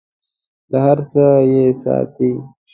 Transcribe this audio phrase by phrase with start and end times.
[0.71, 2.31] له هر څه یې ساتي.